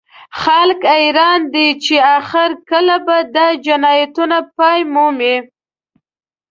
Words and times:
خلک 0.41 0.81
حیران 0.95 1.41
دي 1.53 1.67
چې 1.83 1.95
اخر 2.17 2.49
کله 2.69 2.95
به 3.05 3.17
دا 3.35 3.47
جنایتونه 3.65 4.37
پای 4.57 4.79
مومي 4.93 5.35